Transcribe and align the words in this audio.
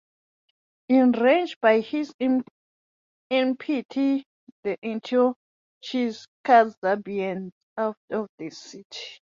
Enraged 0.89 1.61
by 1.61 1.79
his 1.79 2.11
impiety 3.29 4.25
the 4.63 4.75
Antiochenes 4.81 6.25
cast 6.43 6.81
Zabinas 6.81 7.51
out 7.77 7.97
of 8.09 8.27
the 8.39 8.49
city. 8.49 9.19